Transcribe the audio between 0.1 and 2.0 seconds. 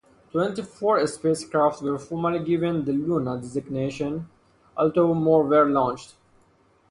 Twenty-four spacecraft were